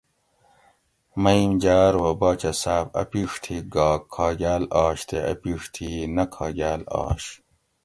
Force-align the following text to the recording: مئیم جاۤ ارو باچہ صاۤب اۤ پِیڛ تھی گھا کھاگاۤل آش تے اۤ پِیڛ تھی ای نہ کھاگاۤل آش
مئیم 1.23 1.51
جاۤ 1.61 1.81
ارو 1.89 2.07
باچہ 2.19 2.51
صاۤب 2.61 2.87
اۤ 3.01 3.07
پِیڛ 3.09 3.31
تھی 3.43 3.57
گھا 3.73 3.89
کھاگاۤل 4.13 4.63
آش 4.83 4.97
تے 5.09 5.17
اۤ 5.31 5.37
پِیڛ 5.41 5.61
تھی 5.73 5.85
ای 5.93 6.01
نہ 6.15 6.23
کھاگاۤل 6.33 6.81
آش 7.03 7.23